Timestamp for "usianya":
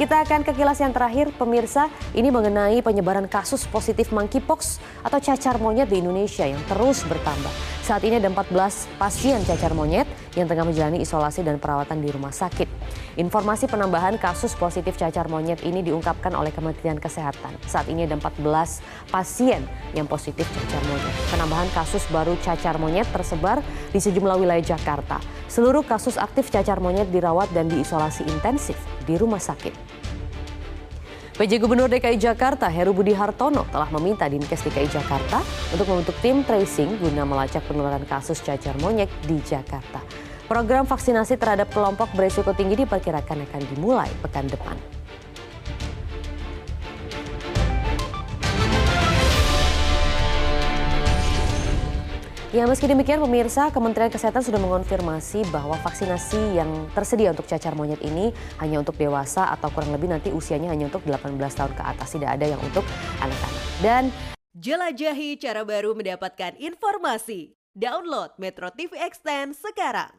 60.34-60.66